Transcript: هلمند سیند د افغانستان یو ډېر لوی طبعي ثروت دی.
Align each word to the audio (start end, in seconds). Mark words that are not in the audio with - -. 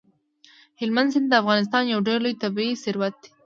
هلمند 0.79 1.09
سیند 1.13 1.27
د 1.29 1.33
افغانستان 1.43 1.83
یو 1.87 1.99
ډېر 2.07 2.17
لوی 2.23 2.35
طبعي 2.43 2.69
ثروت 2.83 3.13
دی. 3.21 3.29